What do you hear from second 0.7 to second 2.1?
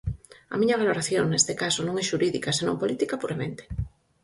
valoración, neste caso, non é